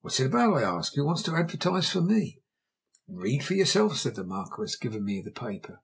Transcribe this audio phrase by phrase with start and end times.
[0.00, 0.96] "What is it about?" I asked.
[0.96, 2.40] "Who wants to advertise for me?"
[3.06, 5.80] "Read for yourself," said the Marquis, giving me the paper.